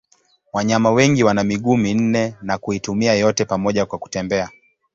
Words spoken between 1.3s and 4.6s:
miguu minne na kuitumia yote pamoja kwa kutembea.